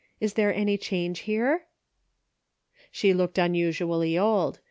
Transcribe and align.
Is 0.19 0.33
there 0.33 0.51
any 0.51 0.79
change 0.79 1.19
here?" 1.29 1.65
She 2.91 3.13
looked 3.13 3.37
unusually 3.37 4.17
old. 4.17 4.57